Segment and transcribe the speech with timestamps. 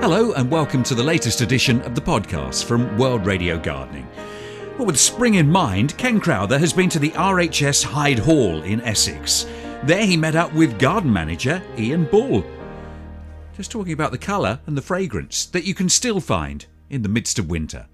[0.00, 4.08] Hello, and welcome to the latest edition of the podcast from World Radio Gardening.
[4.78, 8.80] Well, with spring in mind, Ken Crowther has been to the RHS Hyde Hall in
[8.80, 9.46] Essex.
[9.82, 12.42] There he met up with garden manager Ian Bull.
[13.54, 17.10] Just talking about the colour and the fragrance that you can still find in the
[17.10, 17.86] midst of winter.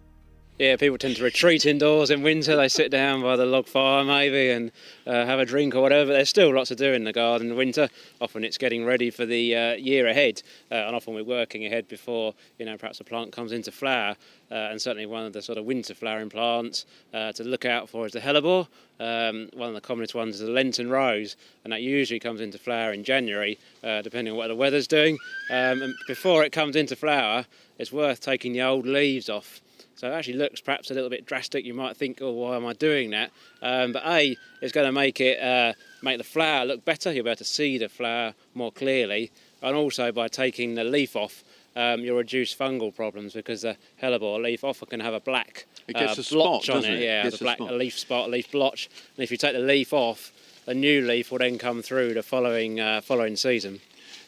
[0.58, 2.56] Yeah, people tend to retreat indoors in winter.
[2.56, 4.72] They sit down by the log fire maybe and
[5.06, 6.14] uh, have a drink or whatever.
[6.14, 7.90] There's still lots to do in the garden in winter.
[8.22, 11.88] Often it's getting ready for the uh, year ahead, uh, and often we're working ahead
[11.88, 14.16] before you know perhaps a plant comes into flower.
[14.50, 17.90] Uh, and certainly one of the sort of winter flowering plants uh, to look out
[17.90, 18.66] for is the hellebore.
[18.98, 22.56] Um, one of the commonest ones is the Lenten rose, and that usually comes into
[22.56, 25.18] flower in January, uh, depending on what the weather's doing.
[25.50, 27.44] Um, and before it comes into flower,
[27.78, 29.60] it's worth taking the old leaves off.
[29.96, 31.64] So it actually looks perhaps a little bit drastic.
[31.64, 33.30] You might think, oh, why am I doing that?
[33.62, 37.10] Um, but A, it's going to make it uh, make the flower look better.
[37.12, 41.16] You'll be able to see the flower more clearly, and also by taking the leaf
[41.16, 41.42] off,
[41.74, 45.94] um, you'll reduce fungal problems because the hellebore leaf often can have a black It
[45.94, 46.94] gets uh, a spot, blotch on it.
[46.94, 47.02] it?
[47.02, 48.90] Yeah, the a black a leaf spot, a leaf blotch.
[49.16, 50.30] And if you take the leaf off,
[50.66, 53.80] a new leaf will then come through the following uh, following season.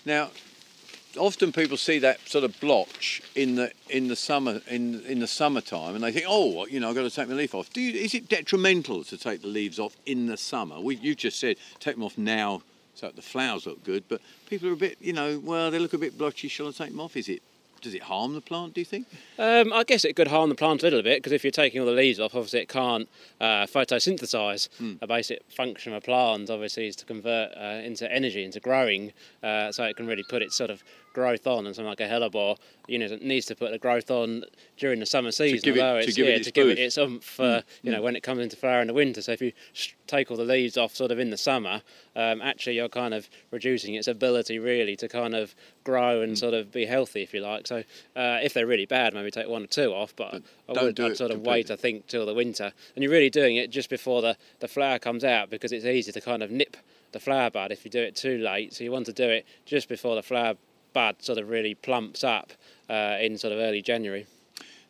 [0.07, 0.31] Now,
[1.17, 5.27] often people see that sort of blotch in the in the summer in in the
[5.27, 7.69] summertime, and they think, oh, you know, I've got to take my leaf off.
[7.75, 10.81] You, is it detrimental to take the leaves off in the summer?
[10.81, 12.63] We, you just said take them off now
[12.99, 15.93] so the flowers look good, but people are a bit, you know, well, they look
[15.93, 16.49] a bit blotchy.
[16.49, 17.17] Shall I take them off?
[17.17, 17.43] Is it
[17.81, 18.75] does it harm the plant?
[18.75, 19.07] Do you think?
[19.39, 21.81] Um, I guess it could harm the plant a little bit because if you're taking
[21.81, 23.09] all the leaves off, obviously it can't
[23.41, 24.69] uh, photosynthesize.
[25.01, 29.13] A basic function of a plant, obviously, is to convert uh, into energy, into growing,
[29.43, 30.83] uh, so it can really put its sort of
[31.19, 31.67] growth on.
[31.67, 34.45] And something like a hellebore, you know, it needs to put the growth on
[34.77, 36.79] during the summer season, give it- to it's give it yeah, its to give it
[36.79, 39.21] its oomph, uh, you know, when it comes into flower in the winter.
[39.23, 39.53] So if you
[40.07, 41.83] take all the leaves off, sort of in the summer,
[42.15, 46.55] um, actually you're kind of reducing its ability really to kind of grow and sort
[46.55, 47.67] of be healthy, if you like.
[47.67, 47.79] So
[48.17, 50.95] uh, if they're really bad, maybe take one or two off, but, But I would
[50.95, 51.71] do I'd sort of wait.
[51.71, 52.73] I think, till the winter.
[52.95, 56.13] And you're really doing it just before the, the flower comes out because it's easy
[56.13, 56.77] to kind of nip
[57.13, 58.75] the flower bud if you do it too late.
[58.75, 60.55] So you want to do it just before the flower
[60.99, 62.51] bud sort of really plumps up
[62.91, 64.27] uh, in sort of early January.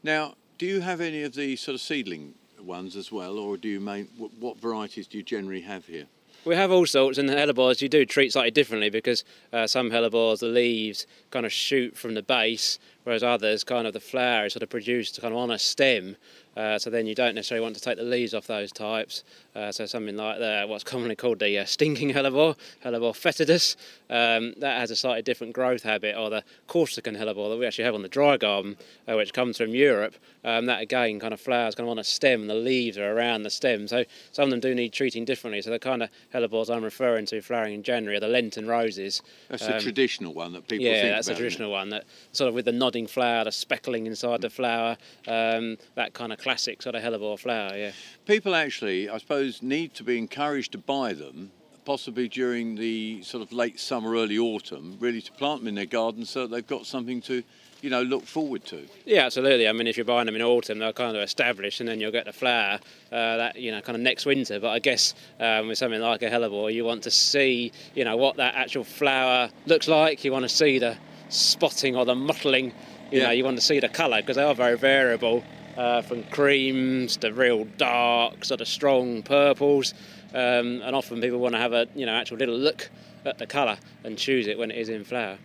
[0.03, 2.33] Now, do you have any of the sort of seedling
[2.63, 4.09] ones as well, or do you main
[4.39, 6.07] what, varieties do you generally have here?
[6.47, 9.91] We have all sorts, and the hellebores you do treat slightly differently because uh, some
[9.91, 14.45] hellebores, the leaves kind of shoot from the base, whereas others, kind of the flower
[14.45, 16.15] is sort of produced kind of on a stem.
[16.57, 19.23] Uh, so then you don't necessarily want to take the leaves off those types.
[19.55, 23.77] Uh, so something like the, what's commonly called the uh, stinking hellebore, hellebore foetidus,
[24.11, 27.85] um, that has a slightly different growth habit, or the Corsican hellebore that we actually
[27.85, 28.77] have on the dry garden,
[29.09, 30.15] uh, which comes from Europe.
[30.45, 33.13] Um, that again kind of flowers kind of on a stem, and the leaves are
[33.17, 33.87] around the stem.
[33.87, 35.63] So some of them do need treating differently.
[35.63, 39.23] So the kind of hellebores I'm referring to flowering in January are the Lenten roses.
[39.49, 41.21] That's the Um, traditional one that people yeah, that's the about.
[41.21, 41.37] isn't it?
[41.37, 41.89] traditional one.
[41.91, 46.33] That sort of with the nodding flower, the speckling inside the flower, um, that kind
[46.33, 47.77] of classic sort of hellebore flower.
[47.77, 47.93] Yeah.
[48.27, 51.51] People actually, I suppose, need to be encouraged to buy them,
[51.85, 55.87] possibly during the sort of late summer, early autumn, really to plant them in their
[55.87, 57.43] garden so that they've got something to,
[57.81, 58.87] you know, look forward to.
[59.07, 59.67] Yeah, absolutely.
[59.67, 62.13] I mean, if you're buying them in autumn, they're kind of established, and then you'll
[62.13, 64.61] get the flower uh, that you know kind of next winter.
[64.61, 68.17] But I guess um, with something like a hellebore, you want to see you know
[68.17, 70.25] what that actual flower looks like.
[70.25, 70.97] You want to see the
[71.29, 72.73] spotting or the mottling.
[73.11, 73.27] You Yeah.
[73.27, 75.45] know, you want to see the colour because they are very variable.
[75.77, 79.95] Uh, from creams to real dark, sort of strong purples,
[80.35, 82.91] um, and often people want to have a you know actual little look
[83.25, 85.39] at the colour and choose it when it is in flower.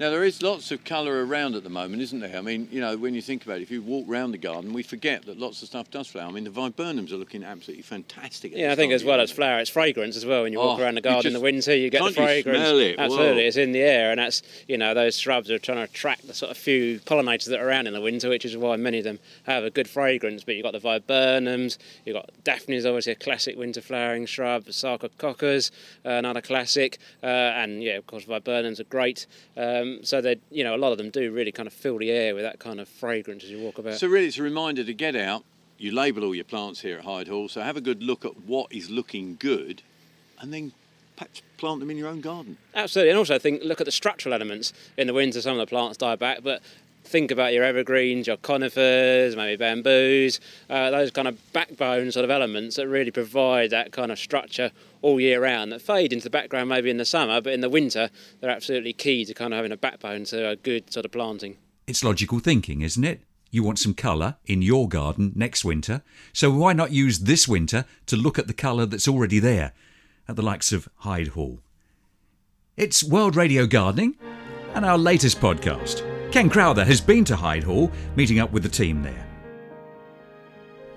[0.00, 2.34] Now, there is lots of colour around at the moment, isn't there?
[2.34, 4.72] I mean, you know, when you think about it, if you walk round the garden,
[4.72, 6.26] we forget that lots of stuff does flower.
[6.26, 8.52] I mean, the viburnums are looking absolutely fantastic.
[8.54, 10.44] Yeah, I think as well as flower, it's fragrance as well.
[10.44, 12.26] When you walk Oh, around the garden in the winter, you get can't the you
[12.26, 12.58] fragrance.
[12.60, 12.98] smell it?
[12.98, 13.46] Absolutely, Whoa.
[13.48, 16.32] it's in the air, and that's you know those shrubs are trying to attract the
[16.32, 19.04] sort of few pollinators that are around in the winter, which is why many of
[19.04, 20.44] them have a good fragrance.
[20.44, 25.70] But you've got the viburnums, you've got daphnes, obviously a classic winter flowering shrub, sarcococcus,
[26.06, 29.26] uh, another classic, uh, and yeah, of course viburnums are great.
[29.58, 32.10] Um, so they, you know, a lot of them do really kind of fill the
[32.10, 33.94] air with that kind of fragrance as you walk about.
[33.94, 35.44] So really, it's a reminder to get out.
[35.78, 38.42] You label all your plants here at Hyde Hall, so have a good look at
[38.42, 39.82] what is looking good,
[40.38, 40.72] and then
[41.16, 42.58] perhaps plant them in your own garden.
[42.74, 44.72] Absolutely, and also think look at the structural elements.
[44.96, 46.62] In the winter, some of the plants die back, but
[47.04, 50.38] think about your evergreens, your conifers, maybe bamboos,
[50.68, 54.70] uh, those kind of backbone sort of elements that really provide that kind of structure
[55.02, 55.72] all year round.
[55.72, 58.10] That fade into the background maybe in the summer, but in the winter
[58.40, 61.56] they're absolutely key to kind of having a backbone to a good sort of planting.
[61.86, 63.22] It's logical thinking, isn't it?
[63.50, 66.02] You want some colour in your garden next winter,
[66.32, 69.72] so why not use this winter to look at the colour that's already there
[70.28, 71.60] at the likes of Hyde Hall?
[72.76, 74.14] It's World Radio Gardening
[74.74, 78.68] and our latest podcast Ken Crowther has been to Hyde Hall, meeting up with the
[78.68, 79.26] team there.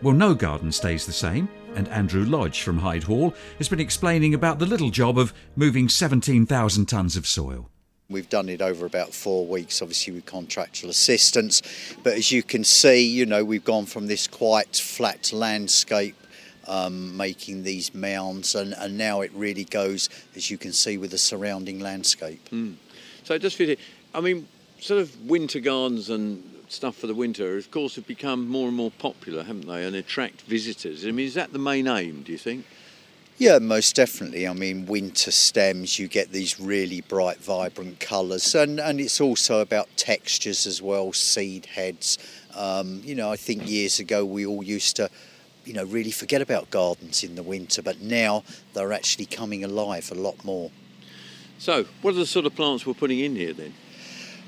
[0.04, 4.34] Well, no garden stays the same, and Andrew Lodge from Hyde Hall has been explaining
[4.34, 7.70] about the little job of moving 17,000 tonnes of soil.
[8.10, 11.62] We've done it over about four weeks, obviously with contractual assistance.
[12.04, 16.16] But as you can see, you know, we've gone from this quite flat landscape,
[16.68, 21.12] um, making these mounds, and, and now it really goes, as you can see, with
[21.12, 22.50] the surrounding landscape.
[22.52, 22.76] Mm.
[23.24, 23.66] So just for
[24.14, 24.48] I mean,
[24.80, 26.44] sort of winter gardens and
[26.74, 29.96] stuff for the winter, of course, have become more and more popular, haven't they, and
[29.96, 31.06] attract visitors.
[31.06, 32.24] I mean, is that the main aim?
[32.24, 32.66] Do you think?
[33.38, 34.48] Yeah, most definitely.
[34.48, 39.60] I mean, winter stems, you get these really bright, vibrant colours, and, and it's also
[39.60, 42.18] about textures as well, seed heads.
[42.56, 45.10] Um, you know, I think years ago we all used to,
[45.66, 48.44] you know, really forget about gardens in the winter, but now
[48.74, 50.70] they're actually coming alive a lot more.
[51.58, 53.74] So, what are the sort of plants we're putting in here then?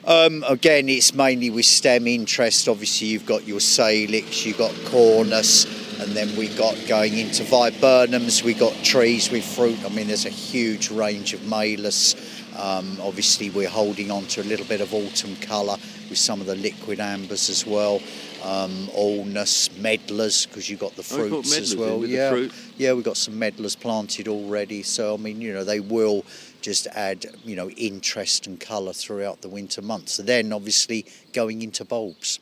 [0.07, 2.67] Um, again, it's mainly with stem interest.
[2.67, 5.65] Obviously, you've got your salix, you've got cornus,
[5.99, 9.83] and then we got going into viburnums, we got trees with fruit.
[9.83, 12.13] I mean, there's a huge range of malus.
[12.55, 16.45] Um, obviously, we're holding on to a little bit of autumn colour with some of
[16.45, 17.99] the liquidambars as well.
[18.43, 22.05] Um, ulmus, medlars, because you've got the oh, fruits oh, as well.
[22.05, 22.47] yeah,
[22.77, 24.83] yeah, we've got some medlars planted already.
[24.83, 26.23] So I mean, you know, they will
[26.65, 30.17] just add, you know, interest and colour throughout the winter months.
[30.17, 32.39] And then obviously going into bulbs.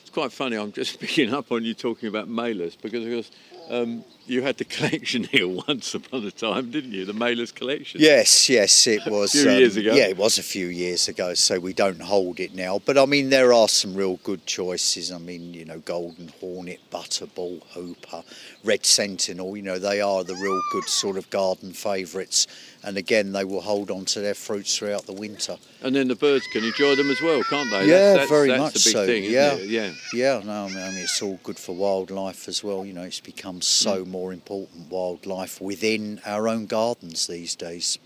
[0.00, 0.56] It's quite funny.
[0.56, 3.30] I'm just picking up on you talking about malus because, of course,
[3.70, 7.04] um, you had the collection here once upon a time, didn't you?
[7.04, 8.00] The malus collection.
[8.00, 9.32] Yes, yes, it was.
[9.36, 9.94] a few um, years ago.
[9.94, 11.34] Yeah, it was a few years ago.
[11.34, 12.80] So we don't hold it now.
[12.84, 15.12] But I mean, there are some real good choices.
[15.12, 18.24] I mean, you know, Golden Hornet, Butterball, Hooper,
[18.64, 19.56] Red Sentinel.
[19.56, 22.48] You know, they are the real good sort of garden favourites
[22.82, 25.56] and again they will hold on to their fruits throughout the winter.
[25.82, 27.86] And then the birds can enjoy them as well, can't they?
[27.86, 29.06] Yeah, that's, that's, very that's much so.
[29.06, 30.40] Thing, yeah, yeah, yeah.
[30.44, 32.84] No, I mean, I mean, it's all good for wildlife as well.
[32.84, 34.08] You know, it's become so mm.
[34.08, 37.98] more important wildlife within our own gardens these days.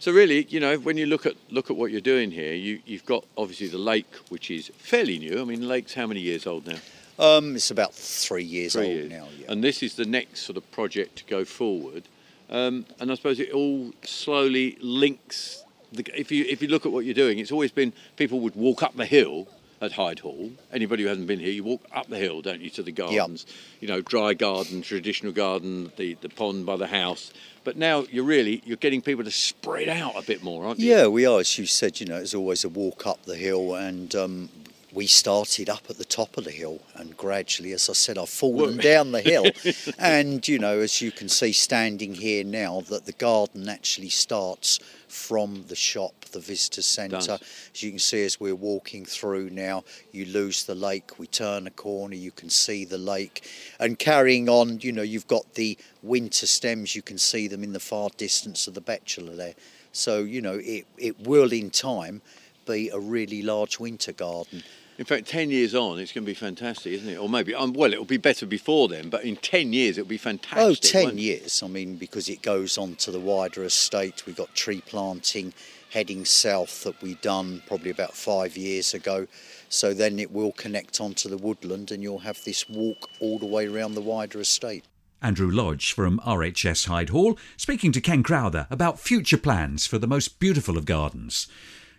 [0.00, 2.80] So really, you know, when you look at look at what you're doing here, you,
[2.84, 5.40] you've got obviously the lake, which is fairly new.
[5.40, 6.78] I mean, the lake's how many years old now?
[7.18, 9.10] Um, it's about three years three old years.
[9.10, 9.28] now.
[9.38, 9.52] Yeah.
[9.52, 12.04] And this is the next sort of project to go forward.
[12.52, 15.64] Um, and I suppose it all slowly links.
[15.90, 18.54] The, if you if you look at what you're doing, it's always been people would
[18.54, 19.48] walk up the hill
[19.80, 20.50] at Hyde Hall.
[20.70, 23.46] Anybody who hasn't been here, you walk up the hill, don't you, to the gardens?
[23.48, 23.56] Yep.
[23.80, 27.32] You know, dry garden, traditional garden, the, the pond by the house.
[27.64, 30.94] But now you're really you're getting people to spread out a bit more, aren't you?
[30.94, 31.40] Yeah, we are.
[31.40, 34.50] As you said, you know, it's always a walk up the hill, and um,
[34.92, 38.28] we started up at the top of the hill and gradually, as I said, I've
[38.28, 39.46] fallen down the hill.
[39.98, 44.78] and, you know, as you can see standing here now, that the garden actually starts
[45.08, 47.38] from the shop, the visitor centre.
[47.74, 51.66] As you can see, as we're walking through now, you lose the lake, we turn
[51.66, 53.48] a corner, you can see the lake.
[53.78, 57.72] And carrying on, you know, you've got the winter stems, you can see them in
[57.72, 59.54] the far distance of the bachelor there.
[59.92, 62.22] So, you know, it, it will in time
[62.66, 64.62] be a really large winter garden.
[64.98, 67.16] In fact, 10 years on, it's going to be fantastic, isn't it?
[67.16, 70.18] Or maybe, um, well, it'll be better before then, but in 10 years, it'll be
[70.18, 70.94] fantastic.
[70.94, 71.62] Oh, 10 years.
[71.62, 74.26] I mean, because it goes on to the wider estate.
[74.26, 75.54] We've got tree planting
[75.92, 79.26] heading south that we done probably about five years ago.
[79.68, 83.46] So then it will connect onto the woodland and you'll have this walk all the
[83.46, 84.84] way around the wider estate.
[85.20, 90.06] Andrew Lodge from RHS Hyde Hall speaking to Ken Crowther about future plans for the
[90.06, 91.46] most beautiful of gardens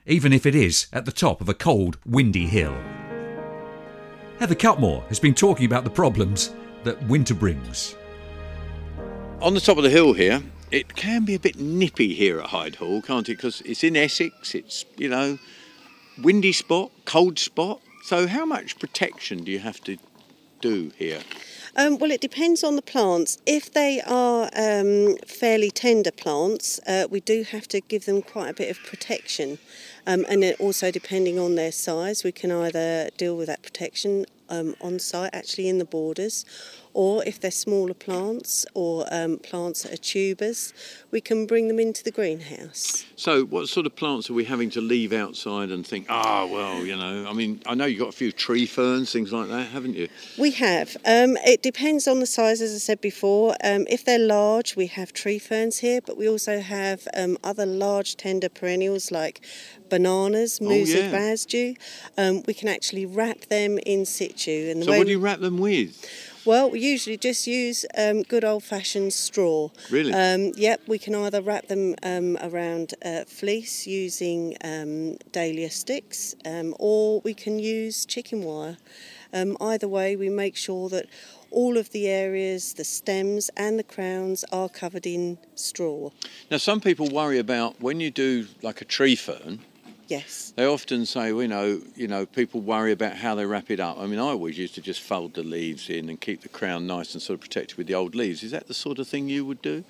[0.06, 2.76] even if it is at the top of a cold, windy hill.
[4.40, 7.96] Heather Cutmore has been talking about the problems that winter brings.
[9.42, 10.42] On the top of the hill here,
[10.72, 13.38] it can be a bit nippy here at Hyde Hall, can't it?
[13.38, 15.38] Because it's in Essex, it's, you know,
[16.22, 17.80] windy spot, cold spot.
[18.04, 19.98] So, how much protection do you have to
[20.60, 21.22] do here?
[21.76, 23.38] Um, well, it depends on the plants.
[23.46, 28.50] If they are um, fairly tender plants, uh, we do have to give them quite
[28.50, 29.58] a bit of protection.
[30.06, 34.26] Um, and then also, depending on their size, we can either deal with that protection
[34.50, 36.46] um, on site, actually in the borders,
[36.94, 40.74] or if they're smaller plants or um, plants that are tubers,
[41.12, 43.06] we can bring them into the greenhouse.
[43.16, 46.48] So, what sort of plants are we having to leave outside and think, ah, oh,
[46.48, 49.50] well, you know, I mean, I know you've got a few tree ferns, things like
[49.50, 50.08] that, haven't you?
[50.38, 50.96] We have.
[51.06, 53.56] Um, it depends on the size, as I said before.
[53.64, 57.66] Um, if they're large, we have tree ferns here, but we also have um, other
[57.66, 59.42] large tender perennials like
[59.90, 61.74] bananas, Musa oh, yeah.
[62.18, 64.70] Um, we can actually wrap them in situ.
[64.72, 66.06] And the so, what do you wrap them with?
[66.46, 69.70] Well, we usually just use um, good old-fashioned straw.
[69.90, 70.14] Really?
[70.14, 76.36] Um, yep, we can either wrap them um, around uh, fleece using um, dahlia sticks,
[76.46, 78.76] um, or we can use chicken wire.
[79.32, 81.06] Um, either way, we make sure that
[81.50, 86.10] all of the areas, the stems and the crowns are covered in straw.
[86.52, 89.60] Now, some people worry about when you do like a tree fern.
[90.14, 90.54] Yes.
[90.56, 93.98] They often say, you know, you know, people worry about how they wrap it up.
[93.98, 96.86] I mean, I always used to just fold the leaves in and keep the crown
[96.86, 98.44] nice and sort of protected with the old leaves.
[98.44, 99.84] Is that the sort of thing you would do?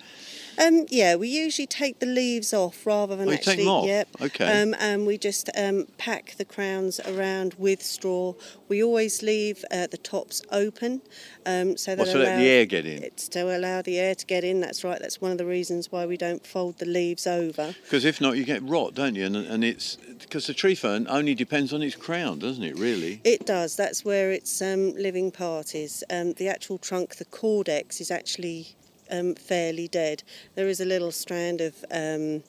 [0.57, 3.55] Um, yeah, we usually take the leaves off rather than Oh, actually.
[3.55, 3.85] take them off?
[3.87, 4.07] Yep.
[4.21, 4.61] Okay.
[4.61, 8.33] Um, and we just um, pack the crowns around with straw.
[8.69, 11.01] We always leave uh, the tops open,
[11.45, 13.03] um, so that Well, so let allow- the air get in.
[13.03, 14.59] It's to allow the air to get in.
[14.61, 14.99] That's right.
[14.99, 17.75] That's one of the reasons why we don't fold the leaves over.
[17.83, 19.25] Because if not, you get rot, don't you?
[19.25, 22.77] And, and it's because the tree fern only depends on its crown, doesn't it?
[22.77, 23.21] Really.
[23.23, 23.75] It does.
[23.75, 26.03] That's where its um, living part is.
[26.09, 28.75] Um, the actual trunk, the caudex, is actually
[29.11, 30.23] um, fairly dead.
[30.55, 32.43] There is a little strand of um,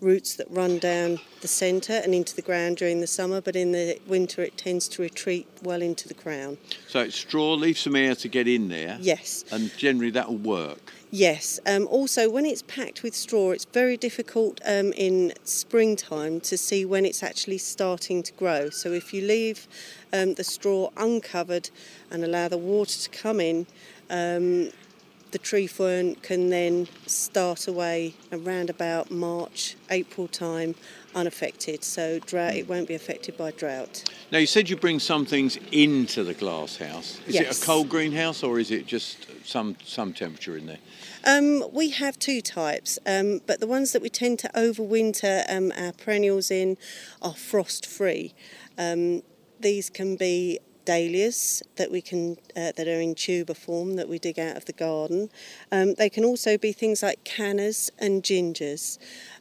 [0.00, 3.72] roots that run down the centre and into the ground during the summer, but in
[3.72, 6.58] the winter it tends to retreat well into the crown.
[6.88, 8.98] So it's straw, leave some air to get in there.
[9.00, 9.44] Yes.
[9.52, 10.92] And generally that will work.
[11.12, 11.58] Yes.
[11.66, 16.84] Um, also, when it's packed with straw, it's very difficult um, in springtime to see
[16.84, 18.70] when it's actually starting to grow.
[18.70, 19.66] So, if you leave
[20.12, 21.70] um, the straw uncovered
[22.12, 23.66] and allow the water to come in,
[24.08, 24.70] um,
[25.30, 30.74] the tree fern can then start away around about March, April time
[31.14, 31.84] unaffected.
[31.84, 34.04] So, drought, it won't be affected by drought.
[34.30, 37.20] Now you said you bring some things into the glass house.
[37.26, 40.78] Is it a cold greenhouse or is it just some some temperature in there?
[41.24, 45.72] Um, we have two types, um, but the ones that we tend to overwinter um,
[45.76, 46.76] our perennials in
[47.20, 48.34] are frost free.
[48.78, 49.22] Um,
[49.58, 50.58] these can be
[50.90, 54.64] dahlias that we can uh, that are in tuber form that we dig out of
[54.64, 55.30] the garden.
[55.70, 58.98] Um, they can also be things like cannas and gingers.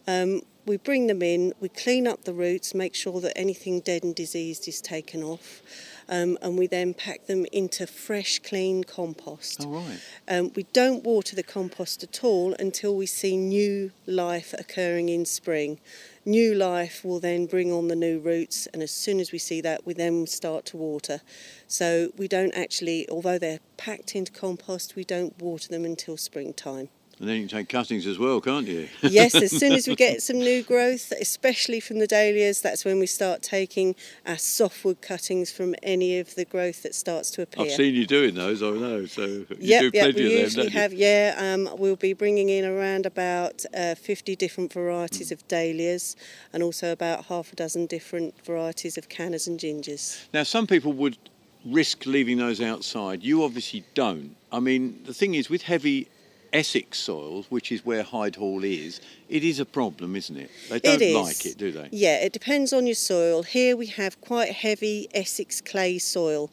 [0.07, 4.03] Um, we bring them in, we clean up the roots, make sure that anything dead
[4.03, 5.63] and diseased is taken off,
[6.07, 9.65] um, and we then pack them into fresh, clean compost.
[9.65, 9.99] Oh right.
[10.27, 15.25] Um, we don't water the compost at all until we see new life occurring in
[15.25, 15.79] spring.
[16.29, 19.61] New life will then bring on the new roots, and as soon as we see
[19.61, 21.21] that, we then start to water.
[21.65, 26.89] So we don't actually, although they're packed into compost, we don't water them until springtime.
[27.19, 28.87] And then you can take cuttings as well, can't you?
[29.01, 32.97] yes, as soon as we get some new growth, especially from the dahlias, that's when
[32.97, 33.93] we start taking
[34.25, 37.65] our softwood cuttings from any of the growth that starts to appear.
[37.65, 39.05] I've seen you doing those, I know.
[39.05, 39.91] So you Yep, do yep.
[39.91, 40.79] plenty We of them, usually don't you?
[40.79, 41.35] have, yeah.
[41.37, 46.15] Um, we'll be bringing in around about uh, 50 different varieties of dahlias,
[46.53, 50.19] and also about half a dozen different varieties of cannas and gingers.
[50.33, 51.17] Now, some people would
[51.65, 53.23] risk leaving those outside.
[53.23, 54.37] You obviously don't.
[54.53, 56.07] I mean, the thing is, with heavy
[56.51, 60.49] Essex soils, which is where Hyde Hall is, it is a problem, isn't it?
[60.69, 61.89] They don't It like it, do they?
[61.91, 63.43] Yeah, it depends on your soil.
[63.43, 66.49] Here we have quite heavy Essex clay soil,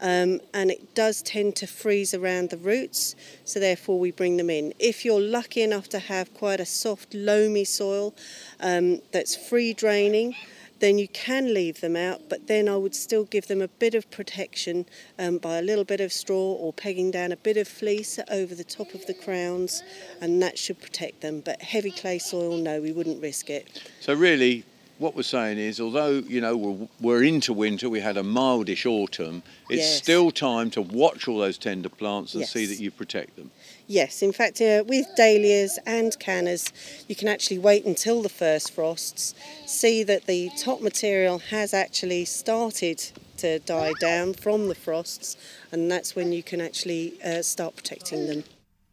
[0.00, 4.50] um, and it does tend to freeze around the roots, so therefore we bring them
[4.50, 4.72] in.
[4.78, 8.14] If you're lucky enough to have quite a soft, loamy soil
[8.60, 10.36] um, that's free draining,
[10.80, 13.94] then you can leave them out, but then I would still give them a bit
[13.94, 14.86] of protection
[15.18, 18.54] um, by a little bit of straw or pegging down a bit of fleece over
[18.54, 19.82] the top of the crowns,
[20.20, 21.40] and that should protect them.
[21.40, 23.82] But heavy clay soil, no, we wouldn't risk it.
[24.00, 24.64] So really,
[25.00, 28.84] what we're saying is, although you know we're, we're into winter, we had a mildish
[28.84, 29.42] autumn.
[29.68, 29.96] It's Yes.
[29.96, 33.50] still time to watch all those tender plants and see that you protect them.
[33.86, 36.70] Yes, in fact, uh, with dahlias and cannas,
[37.08, 39.34] you can actually wait until the first frosts,
[39.66, 42.98] see that the top material has actually started
[43.38, 45.36] to die down from the frosts,
[45.72, 48.44] and that's when you can actually uh, start protecting them.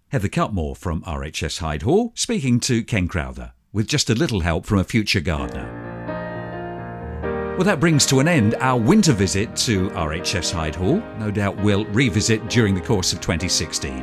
[0.09, 4.65] Heather Cutmore from RHS Hyde Hall speaking to Ken Crowther with just a little help
[4.65, 5.86] from a future gardener.
[7.57, 11.01] Well, that brings to an end our winter visit to RHS Hyde Hall.
[11.17, 13.93] No doubt we'll revisit during the course of 2016.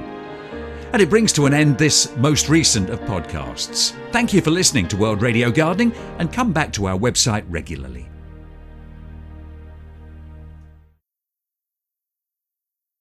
[0.93, 3.95] And it brings to an end this most recent of podcasts.
[4.11, 8.09] Thank you for listening to World Radio Gardening and come back to our website regularly.